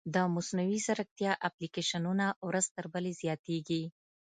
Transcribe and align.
د 0.13 0.15
مصنوعي 0.35 0.79
ځیرکتیا 0.85 1.31
اپلیکیشنونه 1.47 2.25
ورځ 2.47 2.65
تر 2.75 2.85
بلې 2.93 3.11
زیاتېږي. 3.21 3.83